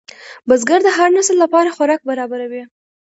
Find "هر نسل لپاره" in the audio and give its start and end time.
0.97-1.73